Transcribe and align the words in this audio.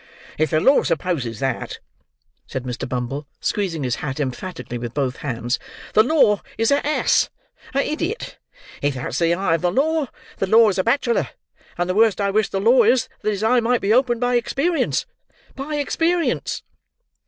"If 0.39 0.49
the 0.49 0.59
law 0.59 0.81
supposes 0.81 1.37
that," 1.41 1.77
said 2.47 2.63
Mr. 2.63 2.89
Bumble, 2.89 3.27
squeezing 3.39 3.83
his 3.83 3.97
hat 3.97 4.19
emphatically 4.19 4.77
in 4.77 4.87
both 4.87 5.17
hands, 5.17 5.59
"the 5.93 6.01
law 6.01 6.41
is 6.57 6.71
a 6.71 6.83
ass—a 6.83 7.79
idiot. 7.79 8.39
If 8.81 8.95
that's 8.95 9.19
the 9.19 9.35
eye 9.35 9.53
of 9.53 9.61
the 9.61 9.71
law, 9.71 10.07
the 10.37 10.47
law 10.47 10.69
is 10.69 10.79
a 10.79 10.83
bachelor; 10.83 11.29
and 11.77 11.87
the 11.87 11.93
worst 11.93 12.19
I 12.19 12.31
wish 12.31 12.49
the 12.49 12.59
law 12.59 12.81
is, 12.81 13.09
that 13.21 13.29
his 13.29 13.43
eye 13.43 13.59
may 13.59 13.77
be 13.77 13.93
opened 13.93 14.21
by 14.21 14.37
experience—by 14.37 15.75
experience." 15.75 16.63